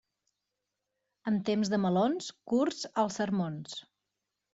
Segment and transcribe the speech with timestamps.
[1.31, 3.77] En temps de melons, curts els sermons.